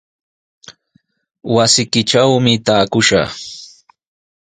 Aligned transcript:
Wasiykitrawmi 1.55 2.53
taakushaq. 2.65 3.31